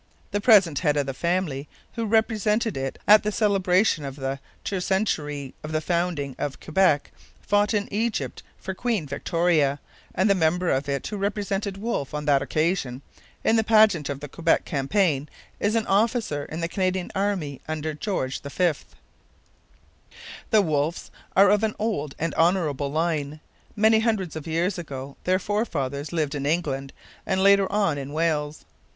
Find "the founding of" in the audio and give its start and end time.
5.73-6.59